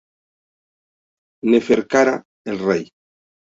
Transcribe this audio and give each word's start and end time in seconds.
Neferkara, 1.53 2.17
el 2.55 2.61
rey. 2.67 2.85